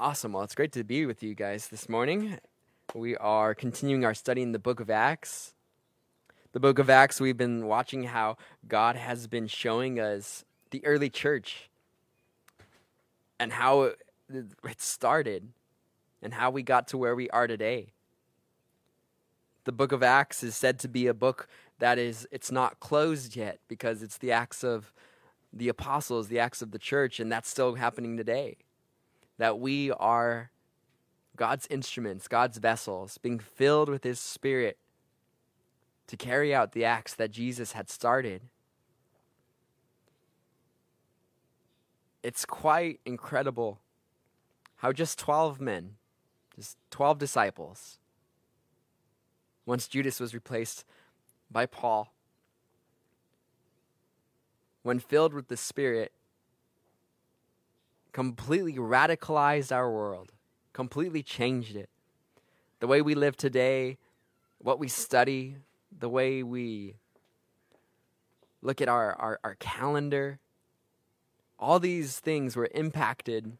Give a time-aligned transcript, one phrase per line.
[0.00, 0.32] Awesome.
[0.32, 2.38] Well, it's great to be with you guys this morning.
[2.94, 5.52] We are continuing our study in the book of Acts.
[6.52, 11.10] The book of Acts, we've been watching how God has been showing us the early
[11.10, 11.68] church
[13.38, 14.00] and how it,
[14.78, 15.48] started
[16.22, 17.92] and how we got to where we are today.
[19.64, 21.46] The book of Acts is said to be a book
[21.78, 24.94] that is it's not closed yet because it's the acts of
[25.52, 28.56] the apostles, the acts of the church and that's still happening today
[29.40, 30.50] that we are
[31.34, 34.76] God's instruments, God's vessels, being filled with His Spirit
[36.08, 38.42] to carry out the acts that Jesus had started.
[42.22, 43.80] It's quite incredible
[44.76, 45.94] how just 12 men,
[46.54, 47.98] just 12 disciples,
[49.64, 50.84] once Judas was replaced
[51.50, 52.12] by Paul,
[54.82, 56.12] when filled with the Spirit,
[58.12, 60.32] completely radicalized our world,
[60.72, 61.88] completely changed it.
[62.80, 63.98] The way we live today,
[64.58, 65.56] what we study,
[65.96, 66.96] the way we
[68.62, 70.38] look at our, our, our calendar,
[71.58, 73.56] all these things were impacted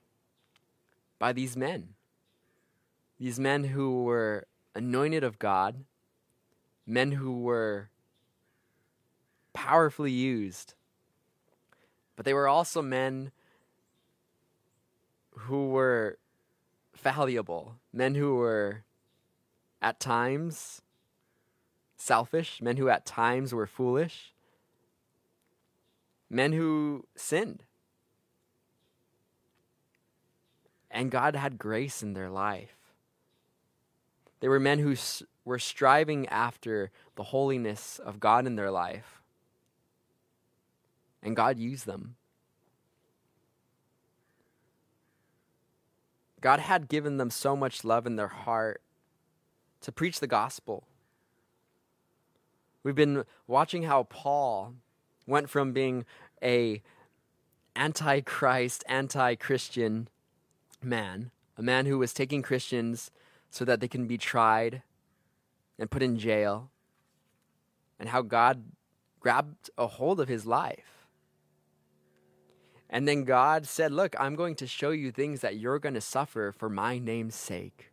[1.18, 1.90] by these men.
[3.18, 5.84] These men who were anointed of God,
[6.86, 7.90] men who were
[9.52, 10.74] powerfully used,
[12.16, 13.32] but they were also men
[15.42, 16.18] who were
[16.94, 18.84] fallible, men who were
[19.80, 20.82] at times
[21.96, 24.32] selfish, men who at times were foolish,
[26.28, 27.64] men who sinned.
[30.90, 32.76] And God had grace in their life.
[34.40, 34.96] They were men who
[35.44, 39.22] were striving after the holiness of God in their life.
[41.22, 42.16] And God used them.
[46.40, 48.80] God had given them so much love in their heart
[49.82, 50.84] to preach the gospel.
[52.82, 54.74] We've been watching how Paul
[55.26, 56.06] went from being
[56.42, 56.82] a
[57.76, 60.08] anti-Christ, anti-Christian
[60.82, 63.10] man, a man who was taking Christians
[63.50, 64.82] so that they can be tried
[65.78, 66.70] and put in jail,
[67.98, 68.64] and how God
[69.18, 70.99] grabbed a hold of his life
[72.92, 76.00] and then God said, Look, I'm going to show you things that you're going to
[76.00, 77.92] suffer for my name's sake,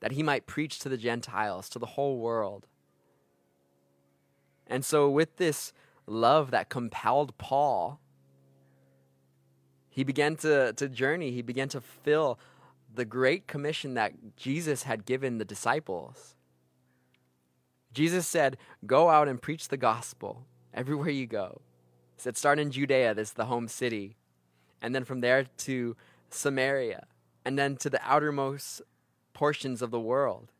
[0.00, 2.68] that he might preach to the Gentiles, to the whole world.
[4.68, 5.72] And so, with this
[6.06, 7.98] love that compelled Paul,
[9.90, 12.38] he began to, to journey, he began to fill
[12.94, 16.36] the great commission that Jesus had given the disciples.
[17.92, 21.62] Jesus said, Go out and preach the gospel everywhere you go
[22.22, 24.16] said start in Judea, this is the home city,
[24.80, 25.96] and then from there to
[26.30, 27.06] Samaria,
[27.44, 28.82] and then to the outermost
[29.34, 30.52] portions of the world.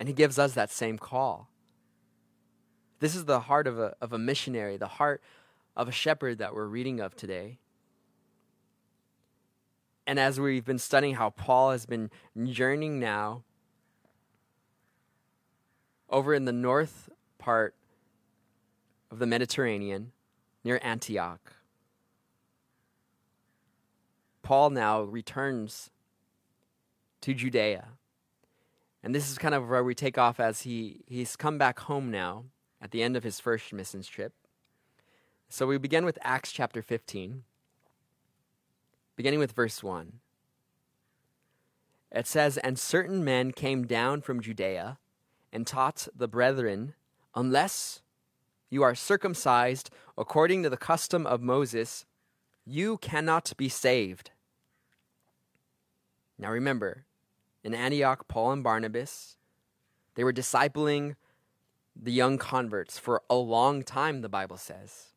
[0.00, 1.48] And he gives us that same call.
[3.00, 5.22] This is the heart of a, of a missionary, the heart
[5.76, 7.58] of a shepherd that we're reading of today.
[10.06, 12.10] And as we've been studying how Paul has been
[12.44, 13.42] journeying now
[16.08, 17.74] over in the north part
[19.12, 20.10] of the Mediterranean
[20.64, 21.52] near Antioch.
[24.42, 25.90] Paul now returns
[27.20, 27.88] to Judea.
[29.02, 32.10] And this is kind of where we take off as he, he's come back home
[32.10, 32.44] now
[32.80, 34.32] at the end of his first missions trip.
[35.48, 37.42] So we begin with Acts chapter 15,
[39.14, 40.20] beginning with verse 1.
[42.10, 44.98] It says, And certain men came down from Judea
[45.52, 46.94] and taught the brethren,
[47.34, 48.01] unless
[48.72, 52.06] you are circumcised according to the custom of Moses,
[52.64, 54.30] you cannot be saved.
[56.38, 57.04] Now remember,
[57.62, 59.36] in Antioch, Paul and Barnabas,
[60.14, 61.16] they were discipling
[61.94, 65.08] the young converts for a long time, the Bible says.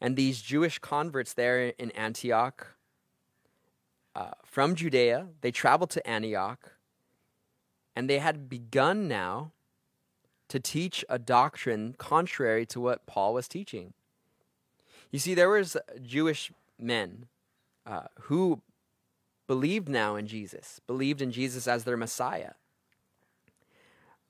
[0.00, 2.74] And these Jewish converts there in Antioch,
[4.16, 6.72] uh, from Judea, they traveled to Antioch,
[7.94, 9.52] and they had begun now
[10.50, 13.94] to teach a doctrine contrary to what Paul was teaching.
[15.10, 17.26] You see, there was Jewish men
[17.86, 18.60] uh, who
[19.46, 22.52] believed now in Jesus, believed in Jesus as their Messiah,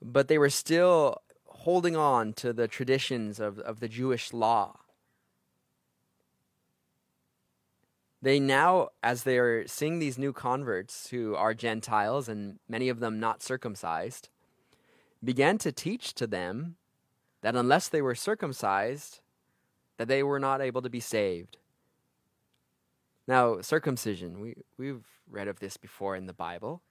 [0.01, 4.77] but they were still holding on to the traditions of, of the Jewish law.
[8.21, 13.19] They now, as they're seeing these new converts who are Gentiles and many of them
[13.19, 14.29] not circumcised,
[15.23, 16.75] began to teach to them
[17.41, 19.19] that unless they were circumcised,
[19.97, 21.57] that they were not able to be saved.
[23.27, 26.81] Now, circumcision, we, we've read of this before in the Bible.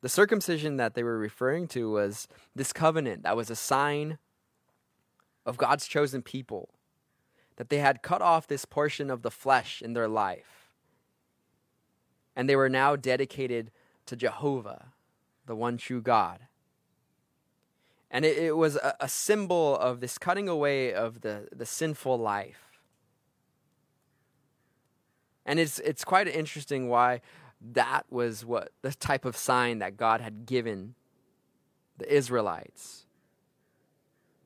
[0.00, 4.18] The circumcision that they were referring to was this covenant that was a sign
[5.46, 6.70] of God's chosen people,
[7.56, 10.70] that they had cut off this portion of the flesh in their life,
[12.34, 13.70] and they were now dedicated
[14.06, 14.88] to Jehovah,
[15.46, 16.40] the one true God.
[18.10, 22.18] And it, it was a, a symbol of this cutting away of the, the sinful
[22.18, 22.80] life.
[25.44, 27.20] And it's, it's quite interesting why
[27.72, 30.94] that was what the type of sign that God had given
[31.98, 33.06] the Israelites.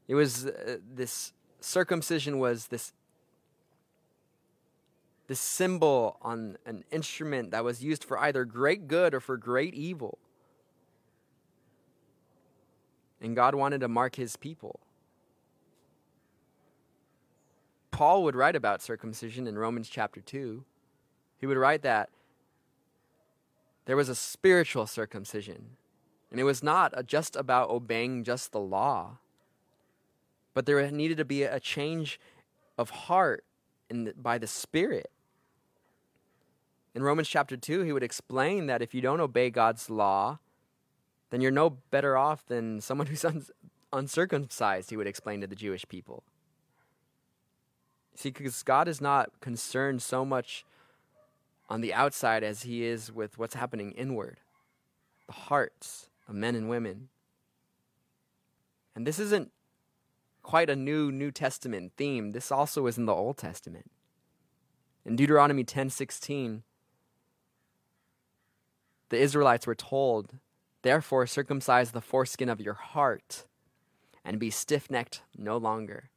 [0.09, 2.93] It was uh, this circumcision was this
[5.27, 9.75] this symbol on an instrument that was used for either great good or for great
[9.75, 10.19] evil.
[13.21, 14.81] And God wanted to mark his people.
[17.91, 20.65] Paul would write about circumcision in Romans chapter 2.
[21.39, 22.11] He would write that
[23.87, 25.77] there was a spiritual circumcision.
[26.31, 29.19] And it was not just about obeying just the law,
[30.55, 32.21] but there needed to be a change
[32.77, 33.45] of heart
[33.89, 35.11] the, by the Spirit.
[36.95, 40.39] In Romans chapter 2, he would explain that if you don't obey God's law,
[41.31, 43.47] then you're no better off than someone who's un-
[43.93, 46.23] uncircumcised, he would explain to the Jewish people.
[48.15, 50.65] See, because God is not concerned so much
[51.69, 54.41] on the outside as he is with what's happening inward,
[55.27, 57.09] the hearts of men and women.
[58.95, 59.51] And this isn't
[60.43, 62.31] quite a new New Testament theme.
[62.31, 63.91] This also is in the Old Testament.
[65.05, 66.63] In Deuteronomy 10:16,
[69.09, 70.39] the Israelites were told,
[70.87, 73.49] "Therefore circumcise the foreskin of your heart
[74.25, 76.11] and be stiff-necked no longer."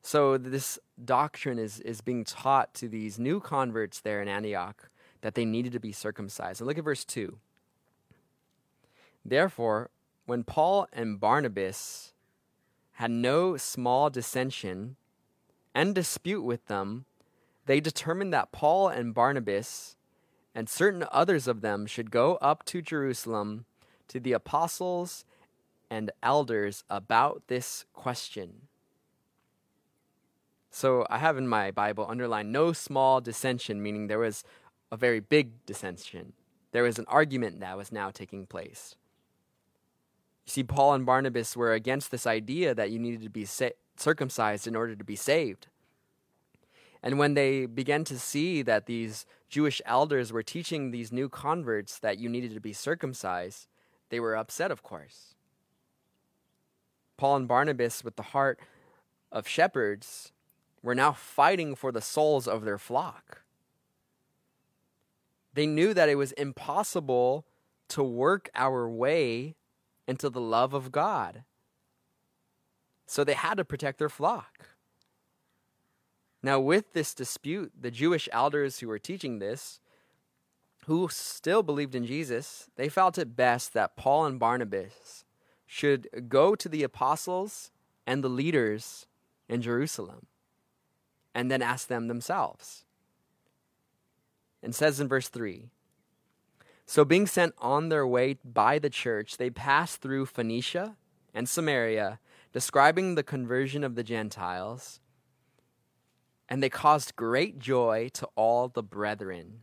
[0.00, 4.88] So this doctrine is, is being taught to these new converts there in Antioch
[5.20, 6.62] that they needed to be circumcised.
[6.62, 7.38] And look at verse 2.
[9.22, 9.90] Therefore,
[10.24, 12.14] when Paul and Barnabas
[12.92, 14.96] had no small dissension
[15.74, 17.04] and dispute with them,
[17.66, 19.96] they determined that Paul and Barnabas
[20.54, 23.64] and certain others of them should go up to Jerusalem
[24.08, 25.24] to the apostles
[25.90, 28.68] and elders about this question.
[30.70, 34.44] So I have in my Bible underlined no small dissension, meaning there was
[34.90, 36.32] a very big dissension.
[36.72, 38.96] There was an argument that was now taking place.
[40.46, 43.70] You see, Paul and Barnabas were against this idea that you needed to be sa-
[43.96, 45.68] circumcised in order to be saved.
[47.04, 51.98] And when they began to see that these Jewish elders were teaching these new converts
[51.98, 53.68] that you needed to be circumcised,
[54.08, 55.34] they were upset, of course.
[57.18, 58.58] Paul and Barnabas, with the heart
[59.30, 60.32] of shepherds,
[60.82, 63.42] were now fighting for the souls of their flock.
[65.52, 67.44] They knew that it was impossible
[67.88, 69.56] to work our way
[70.08, 71.44] into the love of God.
[73.06, 74.73] So they had to protect their flock.
[76.44, 79.80] Now, with this dispute, the Jewish elders who were teaching this,
[80.84, 85.24] who still believed in Jesus, they felt it best that Paul and Barnabas
[85.64, 87.70] should go to the apostles
[88.06, 89.06] and the leaders
[89.48, 90.26] in Jerusalem
[91.34, 92.84] and then ask them themselves.
[94.62, 95.70] And says in verse 3
[96.84, 100.96] So, being sent on their way by the church, they passed through Phoenicia
[101.32, 102.20] and Samaria,
[102.52, 105.00] describing the conversion of the Gentiles,
[106.48, 109.60] and they caused great joy to all the brethren.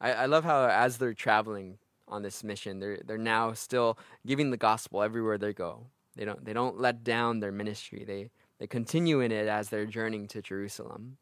[0.00, 1.78] I, I love how, as they're traveling
[2.08, 5.86] on this mission, they're, they're now still giving the gospel everywhere they go.
[6.16, 8.04] They don't, they don't let down their ministry.
[8.06, 11.18] They, they continue in it as they're journeying to Jerusalem.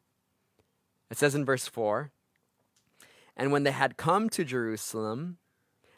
[1.11, 2.11] It says in verse 4
[3.35, 5.37] And when they had come to Jerusalem,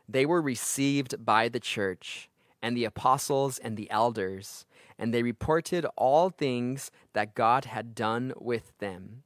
[0.10, 2.30] they were received by the church
[2.62, 4.66] and the apostles and the elders,
[4.98, 9.24] and they reported all things that God had done with them.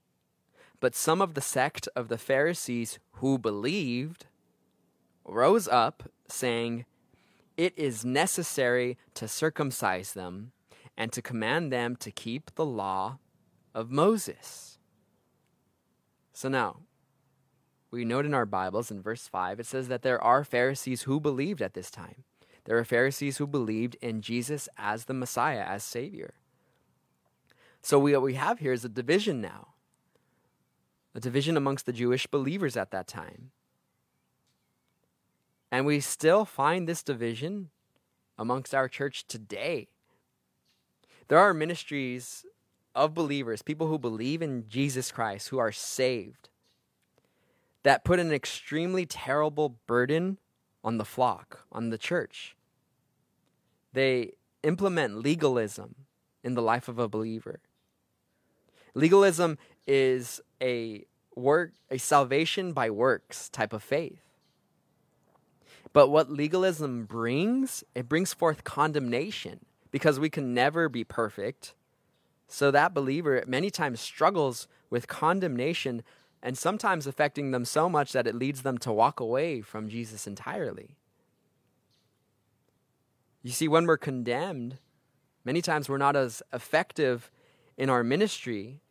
[0.80, 4.26] But some of the sect of the Pharisees who believed
[5.26, 6.86] rose up, saying,
[7.56, 10.52] It is necessary to circumcise them
[10.98, 13.20] and to command them to keep the law
[13.74, 14.80] of Moses.
[16.34, 16.78] So now,
[17.92, 21.20] we note in our Bibles in verse 5, it says that there are Pharisees who
[21.20, 22.24] believed at this time.
[22.66, 26.34] There are Pharisees who believed in Jesus as the Messiah, as Savior.
[27.82, 29.70] So we, what we have here is a division now,
[31.16, 33.52] a division amongst the Jewish believers at that time.
[35.72, 37.70] And we still find this division
[38.38, 39.88] amongst our church today.
[41.28, 42.46] There are ministries
[42.94, 46.50] of believers, people who believe in Jesus Christ, who are saved,
[47.84, 50.38] that put an extremely terrible burden
[50.84, 52.56] on the flock, on the church.
[53.94, 54.34] They
[54.64, 55.96] implement legalism
[56.44, 57.60] in the life of a believer.
[58.94, 59.58] Legalism
[59.88, 64.22] is a work a salvation by works type of faith.
[65.94, 69.60] But what legalism brings, it brings forth condemnation
[69.92, 71.74] because we can never be perfect.
[72.48, 76.04] So that believer many times struggles with condemnation
[76.44, 80.26] and sometimes affecting them so much that it leads them to walk away from Jesus
[80.26, 80.98] entirely.
[83.44, 84.78] You see, when we're condemned,
[85.44, 87.32] many times we're not as effective
[87.78, 88.82] in our ministry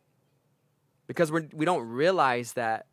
[1.07, 2.85] because we're, we don't realize that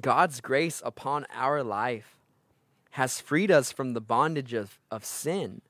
[0.00, 2.16] God's grace upon our life
[2.90, 5.62] has freed us from the bondage of, of sin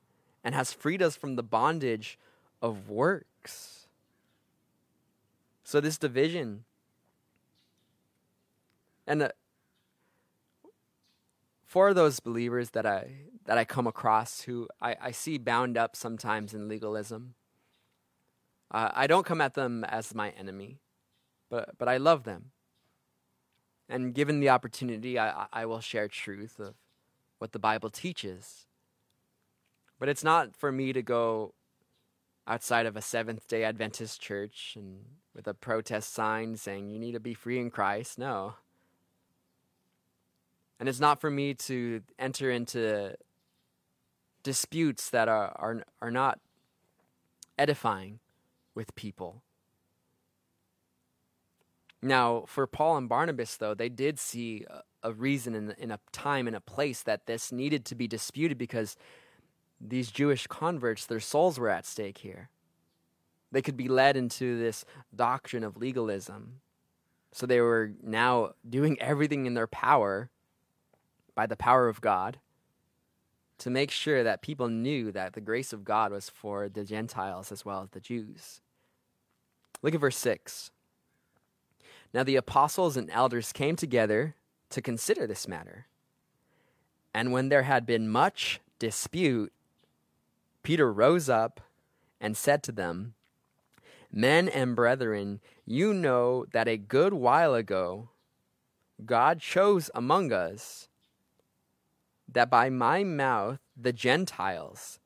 [0.43, 2.17] and has freed us from the bondage
[2.61, 3.87] of works.
[5.63, 6.63] So, this division
[9.07, 9.29] and uh,
[11.65, 13.11] for those believers that I
[13.45, 17.35] that I come across who I, I see bound up sometimes in legalism,
[18.69, 20.81] uh, I don't come at them as my enemy,
[21.49, 22.51] but but I love them.
[23.89, 26.75] And given the opportunity, I, I will share truth of
[27.37, 28.67] what the Bible teaches.
[29.97, 31.53] But it's not for me to go
[32.45, 37.13] outside of a Seventh day Adventist church and with a protest sign saying you need
[37.13, 38.17] to be free in Christ.
[38.17, 38.55] No.
[40.79, 43.15] And it's not for me to enter into
[44.43, 46.39] disputes that are, are, are not
[47.57, 48.19] edifying
[48.75, 49.41] with people.
[52.01, 54.65] Now, for Paul and Barnabas, though, they did see
[55.01, 58.57] a, reason in, in a time and a place that this needed to be disputed
[58.57, 58.95] because
[59.81, 62.49] these Jewish converts, their souls were at stake here.
[63.51, 66.61] They could be led into this doctrine of legalism.
[67.31, 70.29] So they were now doing everything in their power
[71.37, 72.39] by the power of God
[73.59, 77.51] to make sure that people knew that the grace of God was for the Gentiles
[77.51, 78.59] as well as the Jews.
[79.83, 80.71] Look at verse 6.
[82.11, 84.33] Now the apostles and elders came together
[84.71, 85.85] to consider this matter.
[87.13, 89.53] And when there had been much dispute,
[90.63, 91.61] Peter rose up
[92.19, 93.13] and said to them,
[94.11, 98.09] Men and brethren, you know that a good while ago
[99.05, 100.89] God chose among us
[102.31, 104.99] that by my mouth the Gentiles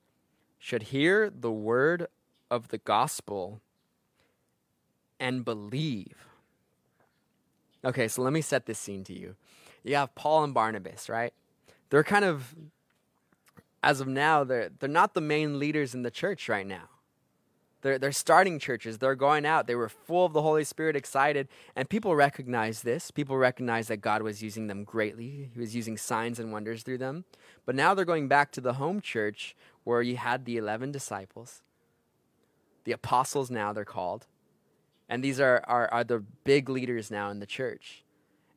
[0.57, 2.07] should hear the word
[2.49, 3.61] of the gospel
[5.19, 6.27] and believe.
[7.83, 9.35] Okay, so let me set this scene to you.
[9.83, 11.33] You have Paul and Barnabas, right?
[11.89, 12.55] They're kind of,
[13.81, 16.89] as of now, they're, they're not the main leaders in the church right now.
[17.81, 18.97] They're, they're starting churches.
[18.97, 19.67] They're going out.
[19.67, 21.47] They were full of the Holy Spirit, excited.
[21.75, 23.11] And people recognize this.
[23.11, 25.49] People recognize that God was using them greatly.
[25.53, 27.25] He was using signs and wonders through them.
[27.65, 31.63] But now they're going back to the home church where you had the 11 disciples,
[32.83, 34.27] the apostles now they're called.
[35.09, 38.03] And these are, are, are the big leaders now in the church.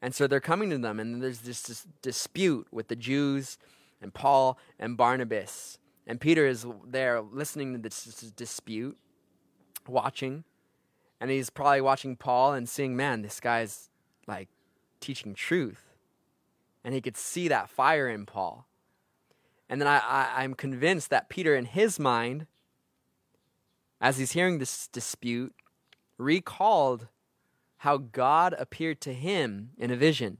[0.00, 3.58] And so they're coming to them, and there's this, this dispute with the Jews
[4.02, 5.78] and Paul and Barnabas.
[6.06, 8.04] And Peter is there listening to this
[8.36, 8.98] dispute
[9.88, 10.44] watching,
[11.20, 13.88] and he's probably watching Paul and seeing, man, this guy's
[14.26, 14.48] like
[15.00, 15.94] teaching truth.
[16.84, 18.66] And he could see that fire in Paul.
[19.68, 22.46] And then I, I, I'm convinced that Peter, in his mind,
[24.00, 25.54] as he's hearing this dispute,
[26.18, 27.08] recalled
[27.78, 30.38] how God appeared to him in a vision.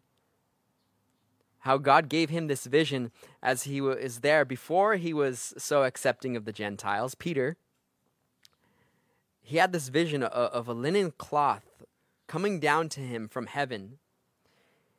[1.61, 3.11] How God gave him this vision
[3.43, 7.15] as he was there before he was so accepting of the Gentiles.
[7.15, 7.57] Peter,
[9.45, 11.85] he had this vision of, of a linen cloth
[12.27, 13.99] coming down to him from heaven.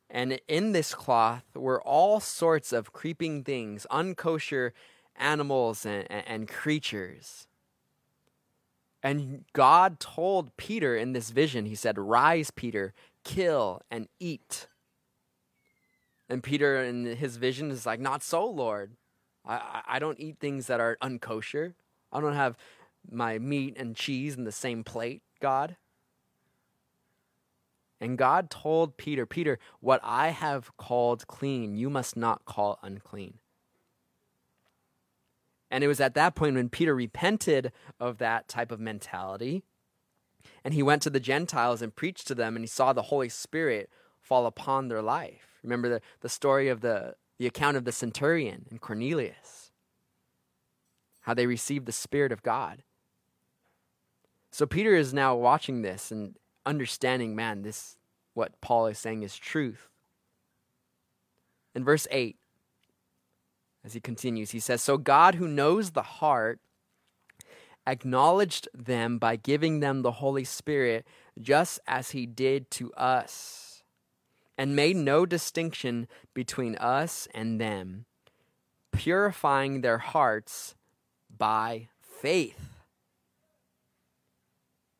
[0.08, 4.70] And in this cloth were all sorts of creeping things, unkosher
[5.16, 7.48] animals and, and, creatures.
[9.02, 14.68] And God told Peter in this vision, He said, Rise, Peter, kill and eat.
[16.28, 18.92] And Peter, in his vision, is like, Not so, Lord.
[19.44, 21.74] I, I don't eat things that are unkosher.
[22.12, 22.56] I don't have
[23.10, 25.76] my meat and cheese in the same plate, God?
[28.00, 33.38] And God told Peter, Peter, what I have called clean, you must not call unclean.
[35.70, 39.62] And it was at that point when Peter repented of that type of mentality.
[40.62, 43.28] And he went to the Gentiles and preached to them, and he saw the Holy
[43.28, 45.58] Spirit fall upon their life.
[45.62, 49.72] Remember the, the story of the, the account of the centurion and Cornelius,
[51.22, 52.82] how they received the Spirit of God.
[54.56, 56.34] So Peter is now watching this and
[56.64, 57.98] understanding, man, this
[58.32, 59.90] what Paul is saying is truth.
[61.74, 62.38] In verse 8,
[63.84, 66.58] as he continues, he says, So God, who knows the heart,
[67.86, 71.06] acknowledged them by giving them the Holy Spirit,
[71.38, 73.82] just as he did to us,
[74.56, 78.06] and made no distinction between us and them,
[78.90, 80.74] purifying their hearts
[81.28, 82.75] by faith.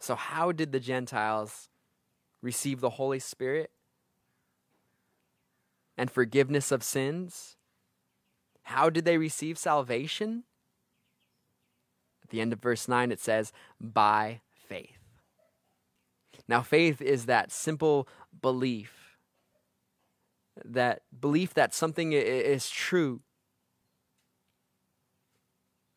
[0.07, 1.69] So, how did the Gentiles
[2.41, 3.73] receive the Holy Spirit
[5.99, 7.57] and forgiveness of sins?
[8.63, 10.45] How did they receive salvation?
[12.23, 15.01] At the end of verse 9, it says, by faith.
[16.47, 18.07] Now, faith is that simple
[18.41, 19.19] belief,
[20.65, 23.23] that belief that something is true.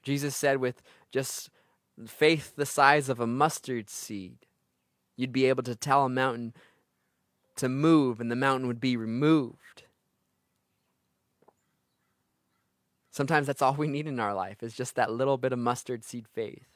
[0.02, 1.52] Jesus said, with just
[2.08, 4.46] faith the size of a mustard seed,
[5.16, 6.54] you'd be able to tell a mountain
[7.58, 9.84] to move and the mountain would be removed.
[13.12, 16.06] Sometimes that's all we need in our life is just that little bit of mustard
[16.06, 16.68] seed faith.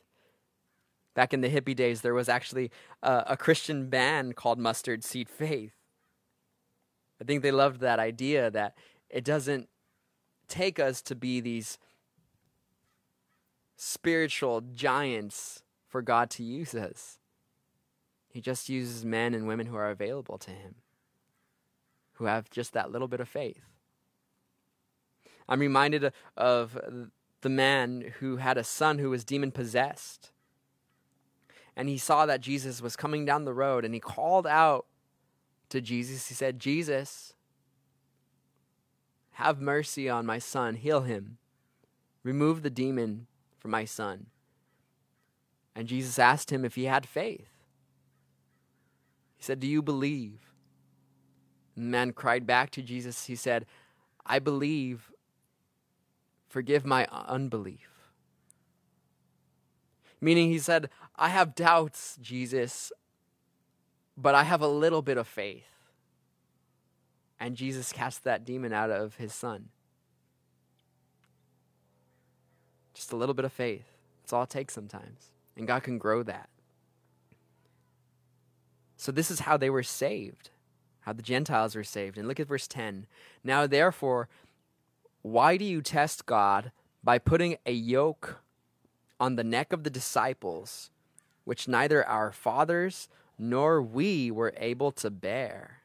[1.14, 5.30] Back in the hippie days, there was actually a, a Christian band called Mustard Seed
[5.30, 5.74] Faith.
[7.22, 8.76] I think they loved that idea that
[9.10, 9.70] it doesn't
[10.48, 11.78] take us to be these
[13.76, 17.20] spiritual giants for God to use us.
[18.30, 20.76] He just uses men and women who are available to Him,
[22.14, 23.62] who have just that little bit of faith.
[25.48, 26.80] I'm reminded of
[27.42, 30.32] the man who had a son who was demon possessed.
[31.76, 34.86] And he saw that Jesus was coming down the road and he called out
[35.70, 36.28] to Jesus.
[36.28, 37.34] He said, Jesus,
[39.32, 41.38] have mercy on my son, heal him,
[42.24, 43.28] remove the demon
[43.64, 44.28] from my son.
[45.76, 47.48] And Jesus asked him if he had faith.
[49.38, 50.52] He said, Do you believe?
[51.76, 53.26] And the man cried back to Jesus.
[53.26, 53.66] He said,
[54.26, 55.10] I believe,
[56.50, 57.90] Forgive my unbelief.
[60.22, 62.92] Meaning, he said, I have doubts, Jesus,
[64.16, 65.66] but I have a little bit of faith.
[67.40, 69.70] And Jesus cast that demon out of his son.
[72.94, 73.86] Just a little bit of faith.
[74.22, 75.32] That's all it takes sometimes.
[75.58, 76.50] And God can grow that.
[78.98, 80.50] So, this is how they were saved,
[81.02, 82.18] how the Gentiles were saved.
[82.18, 83.06] And look at verse 10.
[83.44, 84.30] Now, therefore,
[85.22, 86.72] why do you test God
[87.04, 88.38] by putting a yoke
[89.20, 90.90] on the neck of the disciples,
[91.44, 95.83] which neither our fathers nor we were able to bear?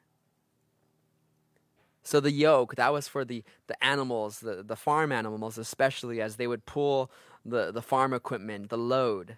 [2.08, 6.36] So the yoke, that was for the, the animals, the, the farm animals, especially as
[6.36, 7.10] they would pull
[7.44, 9.36] the, the farm equipment, the load.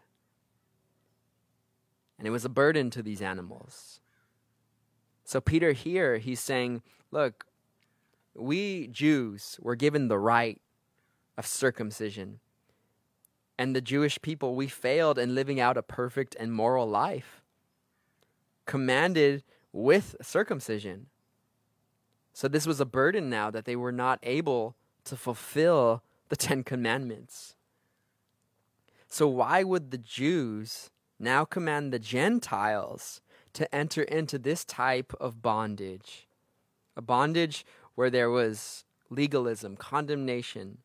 [2.16, 3.98] And it was a burden to these animals.
[5.24, 7.44] So Peter here, he's saying, look,
[8.36, 10.60] we Jews were given the rite
[11.36, 12.38] of circumcision.
[13.58, 17.42] And the Jewish people, we failed in living out a perfect and moral life,
[18.64, 21.08] commanded with circumcision.
[22.32, 26.62] So this was a burden now that they were not able to fulfill the Ten
[26.62, 27.56] Commandments.
[29.08, 33.20] So why would the Jews now command the Gentiles
[33.54, 36.28] to enter into this type of bondage?
[36.96, 37.66] A bondage
[37.96, 40.78] where there was legalism, condemnation,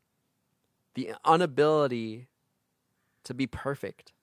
[0.95, 2.27] the inability
[3.23, 4.13] to be perfect.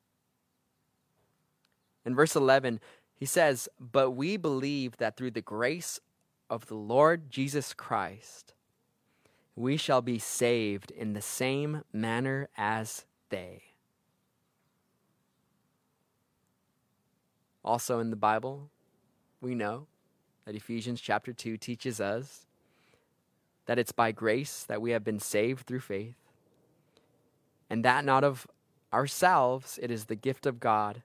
[2.04, 2.80] In verse 11,
[3.14, 6.00] he says, But we believe that through the grace
[6.52, 8.52] of the Lord Jesus Christ,
[9.56, 13.62] we shall be saved in the same manner as they.
[17.64, 18.68] Also in the Bible,
[19.40, 19.86] we know
[20.44, 22.44] that Ephesians chapter 2 teaches us
[23.64, 26.16] that it's by grace that we have been saved through faith,
[27.70, 28.46] and that not of
[28.92, 31.02] ourselves, it is the gift of God,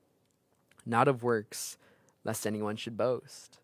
[0.85, 1.77] not of works,
[2.25, 3.59] lest anyone should boast.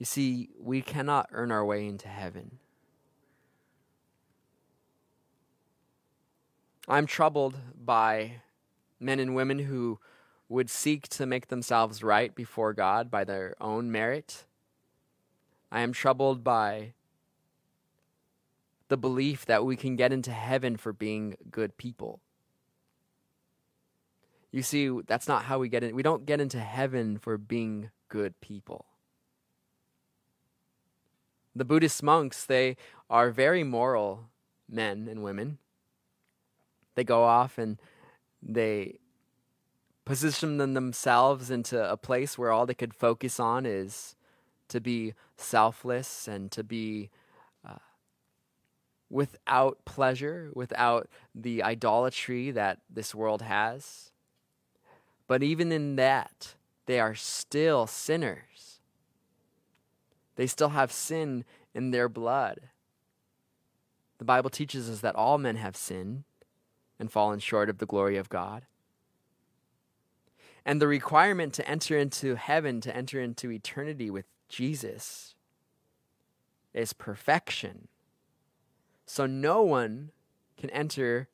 [0.00, 2.58] You see, we cannot earn our way into heaven.
[6.88, 8.40] I'm troubled by
[8.98, 10.00] men and women who
[10.48, 14.46] would seek to make themselves right before God by their own merit
[15.72, 16.94] I am troubled by
[18.88, 22.20] the belief that we can get into heaven for being good people.
[24.50, 25.94] You see, that's not how we get in.
[25.94, 28.86] We don't get into heaven for being good people.
[31.54, 32.76] The Buddhist monks, they
[33.08, 34.28] are very moral
[34.68, 35.58] men and women.
[36.94, 37.78] They go off and
[38.42, 38.98] they
[40.04, 44.16] positioned themselves into a place where all they could focus on is
[44.68, 47.10] to be selfless and to be
[47.68, 47.78] uh,
[49.08, 54.10] without pleasure, without the idolatry that this world has.
[55.26, 56.54] But even in that,
[56.86, 58.69] they are still sinners.
[60.40, 62.70] They still have sin in their blood.
[64.16, 66.24] The Bible teaches us that all men have sinned
[66.98, 68.64] and fallen short of the glory of God.
[70.64, 75.34] And the requirement to enter into heaven, to enter into eternity with Jesus,
[76.72, 77.88] is perfection.
[79.04, 80.10] So no one
[80.56, 81.28] can enter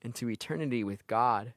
[0.00, 1.52] into eternity with God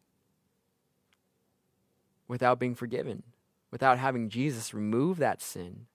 [2.28, 3.24] without being forgiven,
[3.72, 5.86] without having Jesus remove that sin.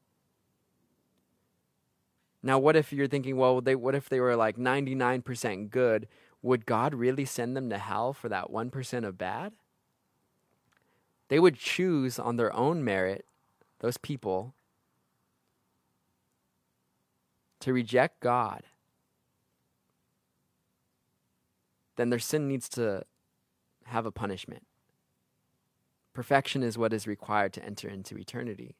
[2.42, 6.06] Now, what if you're thinking, well, they, what if they were like 99% good?
[6.42, 9.52] Would God really send them to hell for that 1% of bad?
[11.28, 13.26] They would choose on their own merit,
[13.80, 14.54] those people,
[17.60, 18.62] to reject God.
[21.96, 23.04] Then their sin needs to
[23.86, 24.64] have a punishment.
[26.14, 28.76] Perfection is what is required to enter into eternity.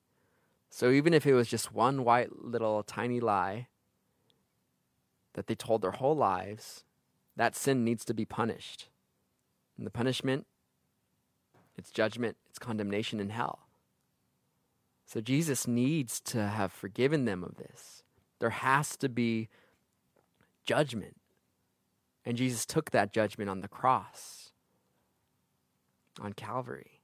[0.70, 3.68] So even if it was just one white little tiny lie
[5.34, 6.84] that they told their whole lives,
[7.36, 8.88] that sin needs to be punished.
[9.76, 10.46] And the punishment,
[11.76, 13.60] it's judgment, it's condemnation in hell.
[15.06, 18.02] So Jesus needs to have forgiven them of this.
[18.40, 19.48] There has to be
[20.66, 21.16] judgment.
[22.26, 24.52] And Jesus took that judgment on the cross,
[26.20, 27.00] on Calvary.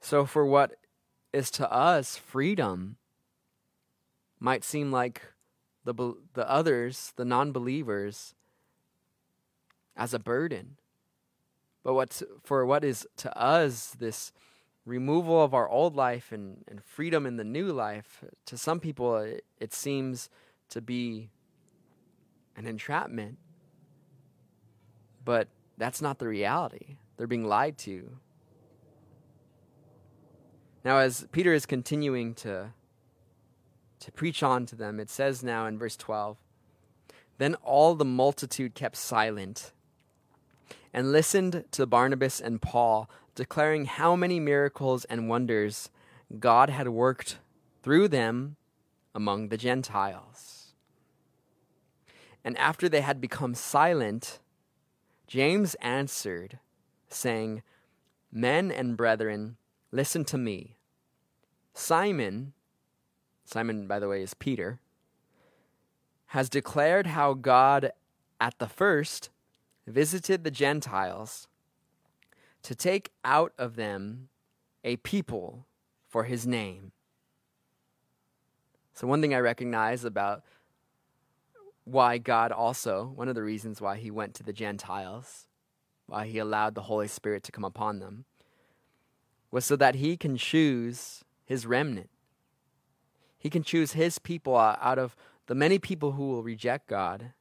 [0.00, 0.76] So, for what
[1.32, 2.96] is to us freedom
[4.38, 5.22] might seem like
[5.84, 8.34] the, the others, the non believers,
[9.96, 10.76] as a burden.
[11.82, 14.32] But what's, for what is to us this
[14.84, 19.16] removal of our old life and, and freedom in the new life, to some people
[19.18, 20.28] it, it seems
[20.70, 21.30] to be
[22.56, 23.38] an entrapment.
[25.24, 26.96] But that's not the reality.
[27.16, 28.10] They're being lied to.
[30.84, 32.72] Now, as Peter is continuing to,
[34.00, 36.38] to preach on to them, it says now in verse 12
[37.38, 39.72] Then all the multitude kept silent
[40.92, 45.90] and listened to Barnabas and Paul, declaring how many miracles and wonders
[46.38, 47.38] God had worked
[47.82, 48.56] through them
[49.14, 50.72] among the Gentiles.
[52.44, 54.38] And after they had become silent,
[55.26, 56.58] James answered,
[57.08, 57.62] saying,
[58.32, 59.56] Men and brethren,
[59.92, 60.76] Listen to me.
[61.74, 62.52] Simon,
[63.44, 64.80] Simon, by the way, is Peter,
[66.26, 67.92] has declared how God
[68.40, 69.30] at the first
[69.86, 71.48] visited the Gentiles
[72.62, 74.28] to take out of them
[74.84, 75.66] a people
[76.08, 76.92] for his name.
[78.92, 80.44] So, one thing I recognize about
[81.84, 85.46] why God also, one of the reasons why he went to the Gentiles,
[86.06, 88.24] why he allowed the Holy Spirit to come upon them,
[89.50, 92.10] was so that he can choose his remnant.
[93.38, 97.32] He can choose his people out of the many people who will reject God.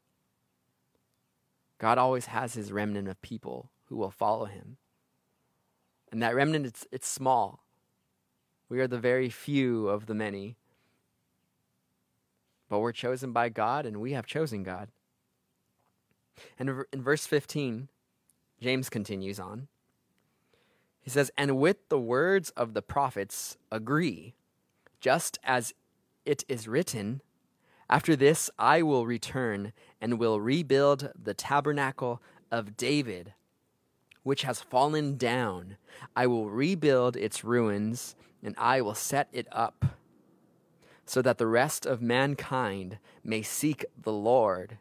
[1.78, 4.78] God always has his remnant of people who will follow him.
[6.12, 7.64] And that remnant, it's, it's small.
[8.68, 10.58] We are the very few of the many.
[12.68, 14.90] But we're chosen by God, and we have chosen God.
[16.58, 17.90] And in verse 15,
[18.62, 19.68] James continues on.
[21.02, 24.36] He says, And with the words of the prophets agree,
[25.00, 25.74] just as
[26.26, 27.22] it is written,
[27.90, 33.34] After this I will return and will rebuild the tabernacle of David,
[34.24, 35.78] which has fallen down.
[36.16, 39.86] I will rebuild its ruins, and I will set it up,
[41.06, 44.78] so that the rest of mankind may seek the Lord,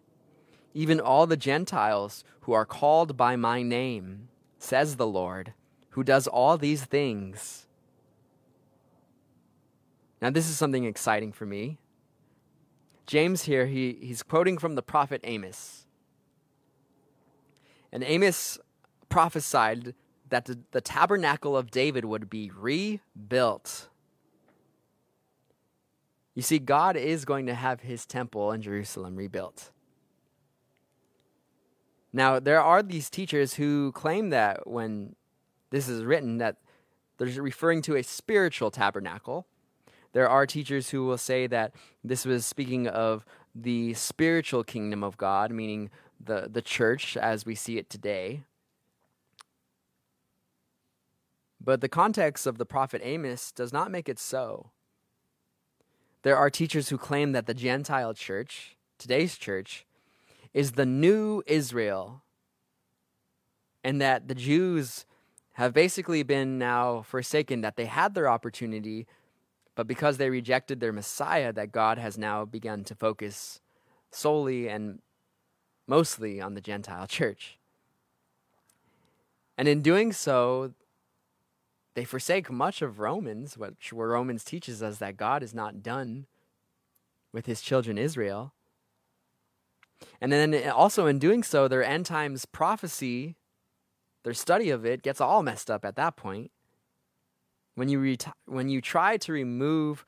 [0.75, 4.29] even all the Gentiles who are called by my name,
[4.59, 5.55] says the Lord
[5.99, 7.67] who does all these things.
[10.23, 11.79] Now, this is something exciting for me.
[13.05, 15.87] James here, he, he's quoting from the prophet Amos.
[17.91, 18.61] And Amos
[19.09, 19.97] prophesied
[20.29, 23.89] that the, the tabernacle of David would be rebuilt.
[26.37, 29.73] You see, God is going to have his temple in Jerusalem rebuilt.
[32.13, 35.17] Now, there are these teachers who claim that when
[35.71, 36.57] this is written that
[37.19, 39.47] they're referring to a spiritual tabernacle.
[40.13, 45.17] There are teachers who will say that this was speaking of the spiritual kingdom of
[45.17, 45.91] God, meaning
[46.25, 48.45] the, the church as we see it today.
[51.61, 54.71] But the context of the prophet Amos does not make it so.
[56.23, 59.85] There are teachers who claim that the Gentile church, today's church,
[60.55, 62.23] is the new Israel,
[63.85, 65.05] and that the Jews
[65.59, 69.09] have basically been now forsaken, that they had their opportunity,
[69.75, 73.61] but because they rejected their Messiah, that God has now begun to focus
[74.13, 75.01] solely and
[75.89, 77.59] mostly on the Gentile church.
[79.57, 80.75] And in doing so,
[81.97, 86.27] they forsake much of Romans, which where Romans teaches us that God is not done
[87.33, 88.53] with his children Israel.
[90.21, 93.35] And then also in doing so, their end times prophecy,
[94.29, 96.51] their study of it gets all messed up at that point.
[97.77, 100.05] When you reti- when you try to remove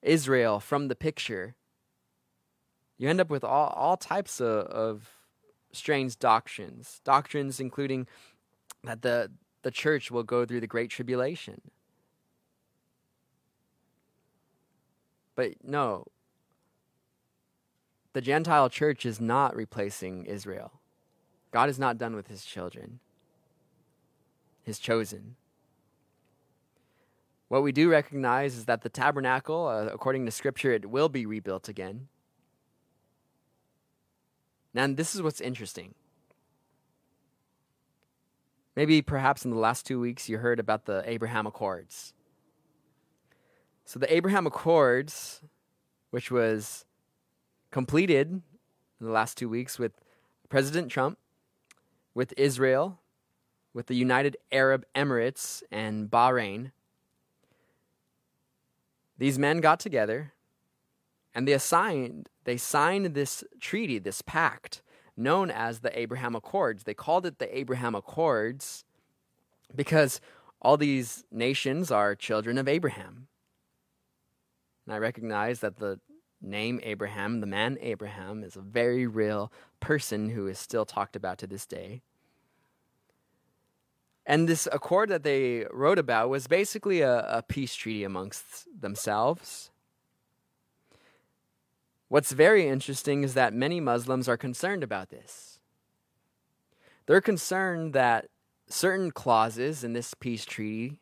[0.00, 1.56] Israel from the picture,
[2.98, 5.10] you end up with all, all types of, of
[5.72, 7.00] strange doctrines.
[7.02, 8.06] Doctrines including
[8.84, 11.60] that the, the church will go through the Great Tribulation.
[15.34, 16.06] But no,
[18.12, 20.74] the Gentile church is not replacing Israel.
[21.50, 23.00] God is not done with his children,
[24.68, 25.34] his chosen.
[27.48, 31.24] What we do recognize is that the tabernacle, uh, according to Scripture, it will be
[31.24, 32.08] rebuilt again.
[34.74, 35.94] Now, this is what's interesting.
[38.76, 42.12] Maybe perhaps in the last two weeks you heard about the Abraham Accords.
[43.86, 45.40] So, the Abraham Accords,
[46.10, 46.84] which was
[47.70, 49.92] completed in the last two weeks with
[50.50, 51.18] President Trump,
[52.12, 53.00] with Israel,
[53.72, 56.72] with the United Arab Emirates, and Bahrain.
[59.18, 60.32] These men got together
[61.34, 64.82] and they assigned they signed this treaty, this pact
[65.16, 66.84] known as the Abraham Accords.
[66.84, 68.84] They called it the Abraham Accords
[69.74, 70.20] because
[70.62, 73.28] all these nations are children of Abraham.
[74.86, 76.00] And I recognize that the
[76.40, 81.38] name Abraham, the man Abraham, is a very real person who is still talked about
[81.38, 82.02] to this day.
[84.28, 89.70] And this accord that they wrote about was basically a, a peace treaty amongst themselves.
[92.08, 95.60] What's very interesting is that many Muslims are concerned about this.
[97.06, 98.26] They're concerned that
[98.68, 100.98] certain clauses in this peace treaty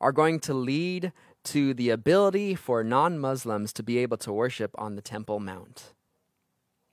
[0.00, 4.70] are going to lead to the ability for non Muslims to be able to worship
[4.78, 5.92] on the Temple Mount,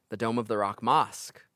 [0.09, 1.46] the Dome of the Rock Mosque.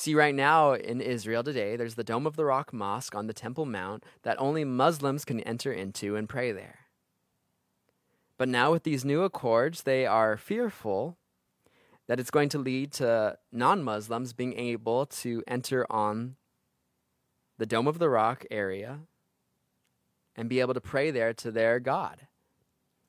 [0.00, 3.34] See, right now in Israel today, there's the Dome of the Rock Mosque on the
[3.34, 6.86] Temple Mount that only Muslims can enter into and pray there.
[8.38, 11.18] But now, with these new accords, they are fearful
[12.06, 16.36] that it's going to lead to non Muslims being able to enter on
[17.58, 19.00] the Dome of the Rock area
[20.34, 22.26] and be able to pray there to their God.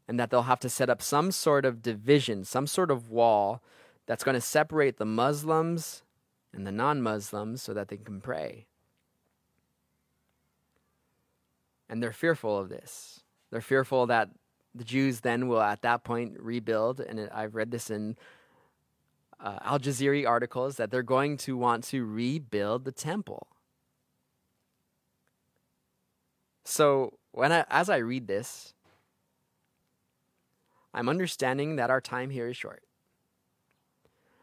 [0.10, 3.64] And that they'll have to set up some sort of division, some sort of wall
[4.08, 6.04] that's going to separate the Muslims
[6.54, 8.68] and the non Muslims so that they can pray.
[11.90, 13.22] And they're fearful of this.
[13.52, 14.30] They're fearful that
[14.74, 18.16] the Jews then will at that point rebuild, and it, I've read this in
[19.40, 23.48] uh, Al Jazeera articles that they're going to want to rebuild the temple.
[26.64, 28.74] So when I, as I read this,
[30.94, 32.84] I'm understanding that our time here is short.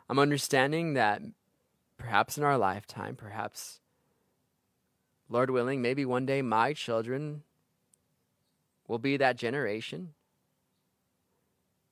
[0.09, 1.23] I'm understanding that
[1.99, 3.81] perhaps in our lifetime, perhaps,
[5.29, 7.43] Lord willing, maybe one day my children
[8.87, 10.15] will be that generation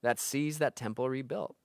[0.03, 1.57] that sees that temple rebuilt.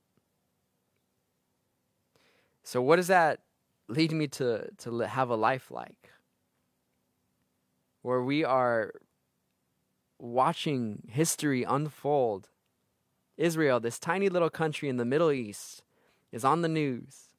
[2.64, 3.40] So, what does that
[3.88, 6.10] lead me to, to have a life like?
[8.02, 8.94] Where we are
[10.22, 12.50] watching history unfold.
[13.38, 15.84] Israel, this tiny little country in the Middle East,
[16.32, 17.31] is on the news.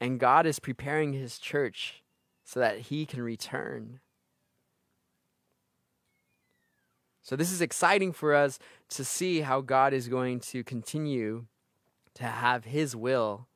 [0.00, 2.02] And God is preparing his church
[2.44, 4.00] so that he can return.
[7.26, 11.46] So, this is exciting for us to see how God is going to continue
[12.14, 13.48] to have His will